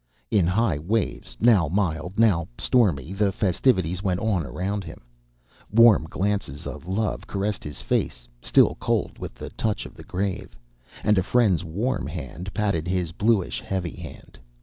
[0.31, 5.01] In high waves, now mild, now stormy, the festivities went on around him.
[5.69, 10.57] Warm glances of love caressed his face, still cold with the touch of the grave;
[11.03, 14.39] and a friend's warm hand patted his bluish, heavy hand.